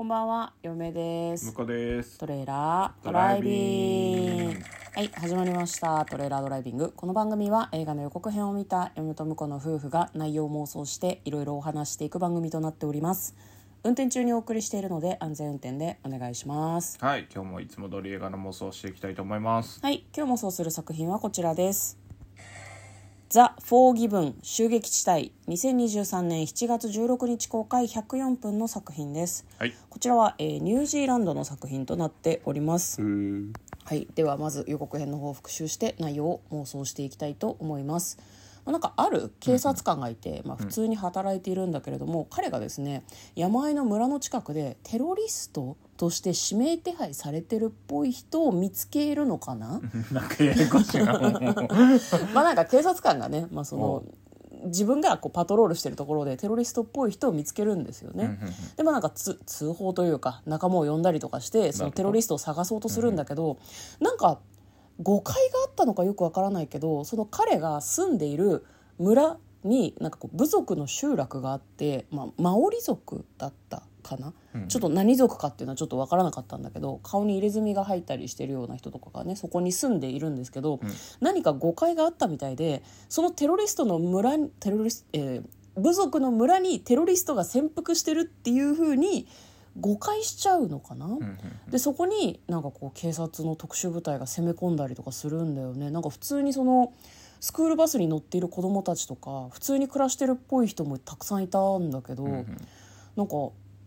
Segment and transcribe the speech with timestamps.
[0.00, 1.52] こんばんは、嫁です向。
[1.52, 4.56] こうですトレーラードライビング。
[4.94, 6.06] はい、始まりました。
[6.06, 6.90] トレーラードライビング。
[6.96, 13.36] この番組は映画の予告編を見た嫁と婿の夫婦が内容を妄想していろいろお話していく番組となっております。
[13.84, 16.96] 運転中にお送りしているので安全運転でお願いします。
[16.98, 21.99] はい今日もいつも通り映画の妄想をしていきたいと思いますはい、今日もそうする作品はこちらです。
[23.30, 29.46] ザ・フォーギブン襲撃地帯2023年7月16日公開104分の作品です。
[29.56, 33.00] はいこちらは、えーニュージーランドの作品となっております。
[33.00, 33.52] う
[33.84, 38.18] はい、ではまず予告編の方を復習して内容を妄想していきたいと思います。
[38.64, 43.04] まあなんかある警察官がいて、まあ、普通に働いているんだけれども、彼がですね
[43.36, 49.82] 山あいの村の近くでテロリストとして指名手配されてるっぽい人を見つけるのかな？
[50.10, 51.12] なんかややこしいな。
[52.32, 54.04] まあなんか警察官がね、まあ、そのお
[54.64, 58.38] 自分がこうパトロールしてるところでテロリストっぽい人を見つけるんですよね。
[58.78, 63.58] でまあなんかつ通報というか仲間を呼んだりとかしてそのテロリストを探そうとするんだけど
[64.00, 64.38] なんか
[65.02, 68.64] 誤解があったのかよくわからないけどその彼が住んでいる
[68.98, 74.32] 村になんかこう部族の集落があって、まあ、マオリ族だったかな、
[74.68, 80.80] ちょっと何族かっていうのはちょっとわからなかったんだけど顔に入れ墨が入ったりしてるような人とかがねそこに住んでいるんですけど、
[81.20, 85.44] 何か誤解があったみたいでそのテロリストの村にテロリス、えー
[85.76, 89.28] 部族の村にテロリストが潜伏してるっていうふうに
[89.78, 91.16] 誤解しちゃうのかな、
[91.70, 95.92] でそこになんかこう警察の特殊部隊が攻め込んだりとかするんだよね。
[95.92, 96.92] なんか普通にその
[97.38, 102.44] スクールバスに乗っている子供たちとか普通に暮らしてるっぽい人もたくさんいたんだけど、なんか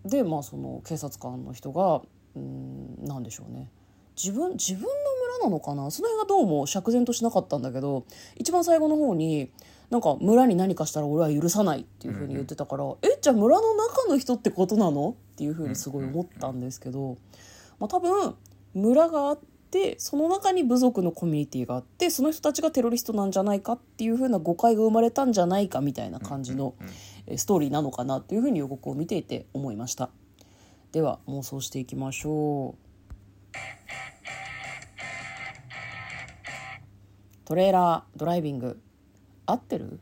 [0.05, 2.01] でまあその警察官の人が
[2.35, 3.69] うんなんでしょうね。
[4.15, 4.87] 自分自分の
[5.39, 5.89] 村なのかな？
[5.89, 9.51] その辺がどうも釈然としなかったんだけど一番最後の方に
[9.89, 15.15] なんか村に何かしたら俺は許さないっていうふうに言ってたから、えじゃあ村の中の人ってことなの？
[15.33, 17.17] っていうふうにすごい思ったんですけど、
[17.79, 18.35] まあ、多分
[18.73, 19.52] 村があって
[19.97, 26.75] その中に部族のコミュニティがあってその人たちがテロリストなんじゃないかっていうふうな誤解が生まれたんじゃないかみたいな感じの
[27.27, 30.09] えーストーリーなのかなというふうに予告を見ていて思いました。
[30.91, 33.57] では妄想していきましょう。
[37.45, 38.79] トレーラードライビング。
[39.45, 39.99] 合ってる？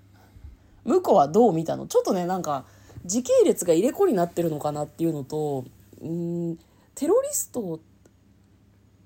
[0.83, 1.87] 向こうはどう見たの？
[1.87, 2.65] ちょっとねなんか
[3.05, 5.65] 時系列が入れ子になってるのかなっていうのと
[6.01, 6.59] うーん
[6.93, 7.79] テロリスト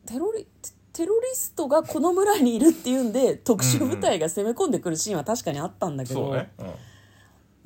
[0.05, 0.47] テロリ
[0.93, 6.67] テロリストがこの村にいるっていうんで特殊部隊が攻め込んでくるシーンは確かにあったんだけど、そうね、うん、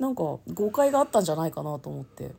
[0.00, 2.32] なんか誤解があったんじゃないかなと思って。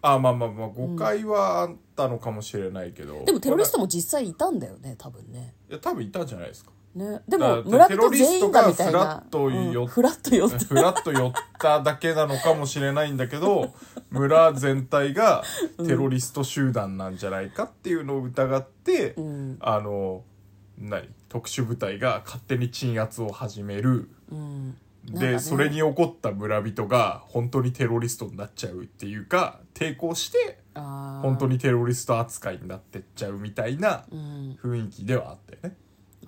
[0.00, 5.54] あまあまあまあ誤解はあったのかもしれないけど、でもテロリストもも実際いたんだよね多分ね。
[5.68, 7.20] いや多分いたんじゃないですかね。
[7.28, 9.86] でも村人全員がフラッと寄っうん。
[9.86, 13.74] フラッと寄って フラッと寄っただけなのかもしれないんだけど
[14.10, 15.42] 村全体が
[15.86, 19.56] テロリスト集団なんじゃないかっていうのを疑って、ん。
[19.60, 20.24] あの
[20.78, 21.08] 何？
[21.28, 24.08] 特殊部隊が勝手に鎮圧を始める。
[24.30, 24.76] うん。
[25.10, 34.58] で、それに怒った村人が本当にテロリストになっちゃうっていうか抵抗して本当にテロリスト扱いになってっちゃうみたいなうん。
[34.62, 35.76] 雰囲気ではあったよね。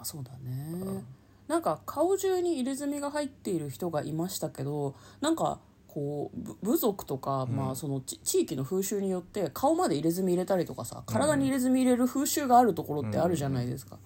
[0.00, 1.04] あそうだね。
[1.48, 13.98] なんか顔中に入れ墨が入っている人がいましたけどなんかこうぶ部族とか、まあ、そのち地域の風習によって顔まで入れ墨入れたりとかさ体に入れ墨入れる風習があるところってあるじゃないですか、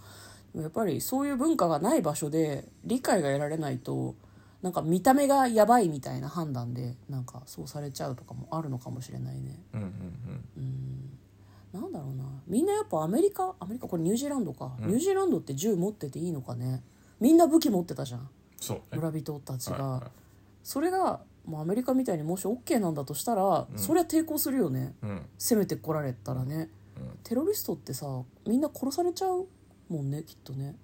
[0.54, 4.14] でもやっぱりそういう文化がない場所で理解が得られないと
[4.62, 9.60] なんか見た目がやばいみたいな判断でなんかそうされちゃうとかもあるのかもしれないね。
[9.74, 9.80] うん。
[10.56, 11.18] うん
[11.74, 12.24] なんだろうな。
[12.46, 16.84] みんなやっぱアメリカアメリカこれニュージーランドか、ニュージーランドって銃持ってていいのかね。
[17.18, 18.28] みんな武器持ってたじゃん。
[18.60, 18.82] そうね。
[18.92, 20.10] 村人たちが、はいはい。
[20.62, 24.94] それがもうアメリカみたいにもし OK なんだとしたら、そりゃ抵抗するよね。
[25.02, 25.26] うん。
[25.36, 27.18] 攻めてこられたらね、うん。
[27.24, 28.06] テロリストってさ
[28.46, 29.48] みんな殺されちゃう
[29.88, 30.76] もんねきっとね。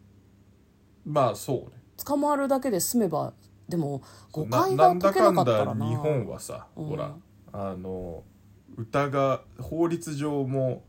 [1.07, 1.81] まあそうね。
[2.05, 3.33] 捕まるだけで済めば
[3.69, 4.03] でも
[4.33, 5.75] 誤な解がなんだか解けなかったらな。
[5.75, 6.87] んだ日本はさ、うん。
[6.87, 7.15] ほら
[7.53, 8.25] あの
[8.77, 10.85] 疑が法律上も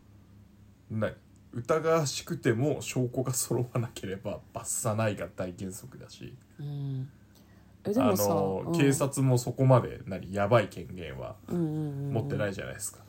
[0.89, 1.13] 何
[1.54, 6.33] 疑わしくても証拠が揃わなければ罰さないが大原則だし。
[6.60, 7.10] うん。
[7.83, 8.78] えであもさ、の、うん。
[8.78, 13.00] 警察もそこまで何やばい権限はうんうんうん持ってないじゃないですか、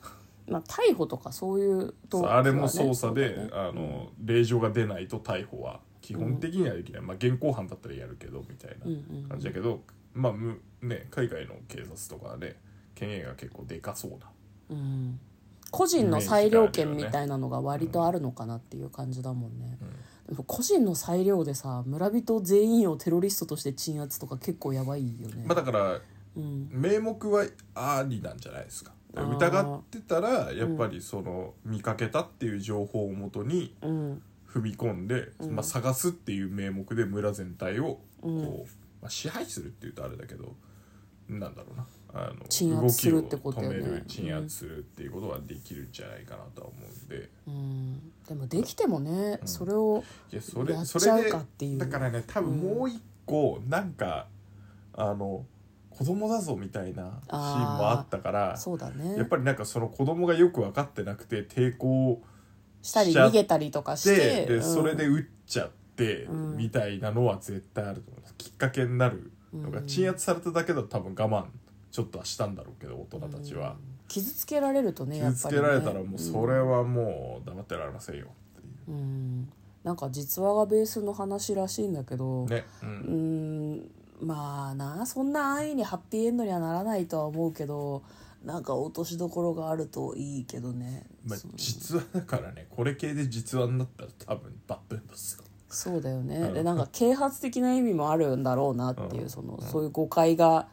[0.47, 1.93] まあ、逮捕とかそういう
[2.25, 3.49] あれも捜査で、ね。
[3.53, 9.81] あの令状が出ないと逮捕は基本的にはできない、まあ現行犯だったらやるけどみたいうんうんな感じだけど、
[10.13, 12.57] まあむね海外の警察とかはね
[12.93, 14.32] 権限が結構でかそうな
[14.69, 15.19] うん
[15.71, 19.79] 個人の裁量権みたいなのが割とあるのかなっていう感じだもんね、
[20.29, 25.99] でも個人の裁量でさ村人全員をテロリストとして鎮圧とか結構やばいよね、まあだから
[26.35, 27.45] うん、名目は
[27.75, 28.91] ありなんじゃないですか。
[29.15, 34.21] 疑ってたらやっぱりその見かけたっていう情報をもとにうん。
[34.51, 35.55] 踏み込んで、うん。
[35.55, 38.43] まあ、探すっていう名目で村全体をこう、うん。
[39.01, 40.55] まあ、支配するっていうとあれだけど
[41.27, 43.77] なんだろうなあの鎮圧するってことよね。
[43.77, 48.11] 止める鎮圧するっていうことができるんじゃないかなとは思うんで、うん。
[48.27, 49.47] でもできてもね、うん。
[49.47, 51.79] それをいやそれやっちゃうそれでかっていう。
[51.79, 54.27] だからね多分もう一個、なんか
[54.93, 55.43] あの
[55.89, 59.17] 子供だぞみたいなシーンもあったからそうだね。
[59.17, 62.21] やっぱりなんかその子供がよく分かってなくて抵抗
[62.83, 64.63] したり逃げたりとかしてででうん。
[64.63, 66.57] それで撃っちゃって、うん。
[66.57, 68.35] みたいなのは絶対あると思います。
[68.37, 69.87] きっかけになるのが、うん。
[69.87, 71.45] 鎮圧されただけだと多分我慢
[71.93, 73.77] ちょっとはしたんだろうけど大人たちは、うん。
[74.07, 78.25] 傷つけられるとねやっ傷つけられたらもうそれはもう黙ってられませんよ
[78.57, 78.97] っていう。
[78.97, 79.49] ん。
[79.83, 83.73] なんか実話がベースの話らしいんだけど、うね、ううん。
[83.75, 83.91] ん
[84.21, 88.01] まあなそんな安易にハッピーエンドにはならないとは思うけど
[88.43, 95.43] なんか落としどころがあるといいけどね、まあ実話だからねこれ系で実話になったら多分バッドエンドですよ。
[95.69, 96.53] そうだよね、うん。
[96.53, 99.29] でなんか啓発的な意味もあるんだろうなっていう、うん。
[99.29, 100.67] そのそういう誤解が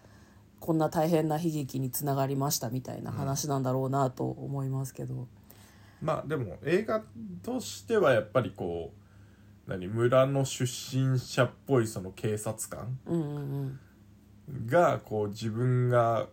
[0.61, 5.27] こんな大変な悲劇につながりましたみたいな話なんだろうなと思いますけど、
[6.03, 7.03] まあでも映画
[7.43, 8.93] としてはやっぱりこ
[9.67, 13.81] う何村の出身者っぽいその警察官うんうん
[14.67, 16.27] がこう自分が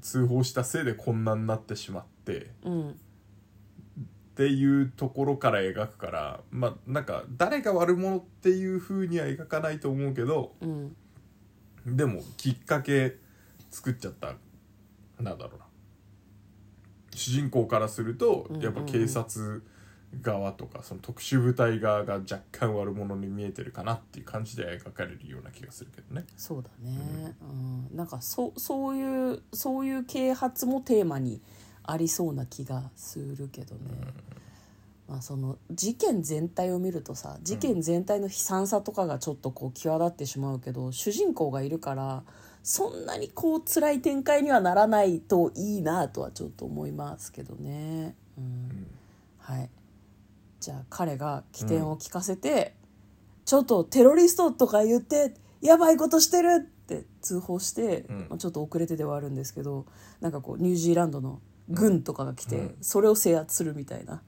[0.00, 10.96] 通報したせいでこんなになってしまってうんうんっていうところから描くからまあなんか誰が悪者っていう風には描かないと思うけどうん。
[11.86, 13.16] でもきっかけ
[13.74, 14.34] 作っちゃった
[15.20, 15.64] なんだろうな。
[17.14, 18.62] 主人公からするとうんうんうん。
[18.62, 19.62] やっぱ警察
[20.22, 26.24] 側とかその特殊部隊側が若干悪者に見えてるかなっていう感じで描かれるような気がするけどね。
[26.36, 27.34] そうだね、
[27.90, 31.40] うん、なんかそそういうそういう啓発もテーマに
[31.82, 33.80] ありそうな気がするけどね、
[35.08, 42.22] まあ、その事件全体を見るとさ事件全体の悲惨さとかがちょっとこう際立ってしまうけど主人公がいるから
[42.64, 48.16] そんなにこう辛い展開にはならないといいなとはちょっと思いますけどね。
[48.38, 48.86] うん。
[49.38, 49.68] はい、
[50.60, 52.74] じゃあ彼が起点を聞かせて、
[53.44, 58.26] ちょっとテロリストとか言ってやばいことしてるって通報して、うん。
[58.30, 59.84] まあちょっと遅れてではあるんですけど
[60.22, 62.76] なんかこうニュージーランドの軍とかが来て、うん。
[62.80, 64.22] それを制圧するみたいな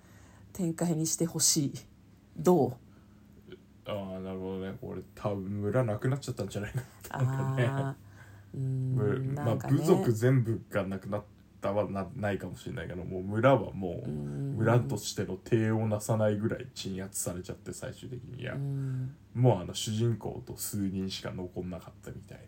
[0.52, 1.72] 展開にしてほしい。
[2.36, 2.72] どう？
[3.86, 4.76] ああなるほどね。
[4.78, 8.05] これ多分村なくなっちゃったんじゃないかあなあー
[8.54, 11.24] うむんまあ部族全部がなくなっ
[11.60, 14.56] たはなないかもしれないけどもう村はもううん。
[14.56, 19.14] 村としての手をなさないぐらい鎮圧されちゃって最終的にいやうん。
[19.34, 22.38] もうあの主人公と数人しか残んなかったみたい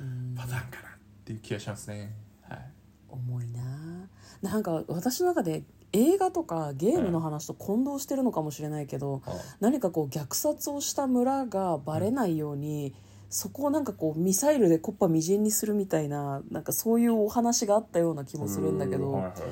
[0.00, 0.34] うん。
[0.34, 0.92] なパターンかなっ
[1.24, 2.14] ていう気がしますね。
[2.42, 2.70] はい。
[3.08, 4.08] 重いな。
[4.42, 9.32] なんか私の中で映画とかゲームの話と混同してるのかもしれないけど、あ。
[9.60, 12.94] 何かこう虐殺をした村がバレないように、
[13.30, 19.42] そこをなんかこうミサイルでコッパみじんにするみたいななんかそういうお話があったような気もするんだけど、うんはいはいはい。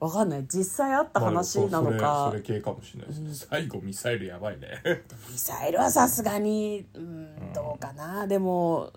[0.00, 0.46] わかんない。
[0.52, 4.68] 実際あった話なのまあか、それそれ系かもしれないです、うん最後ミサイルやばいね。
[5.30, 8.26] ミサイルはさすがに、うん、どうかな。
[8.26, 8.92] でも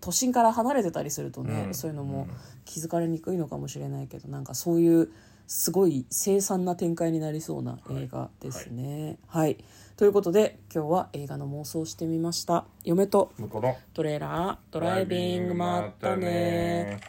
[0.00, 1.74] 都心から離れてたりするとね、うん。
[1.74, 2.26] そういうのも
[2.64, 5.10] 気づかれにくいのかもしれないけどなんかそういう
[5.46, 9.18] すごい凄惨な展開になりそうな映画ですね。
[9.26, 9.58] はい、
[9.96, 12.66] ということで今日は映画の妄想をしてみました。
[12.84, 13.32] 嫁と
[13.92, 17.00] トレーラードライビングまったね